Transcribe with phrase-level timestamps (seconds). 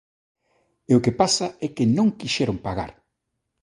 [0.91, 2.91] E o que pasa é que non quixeron pagar.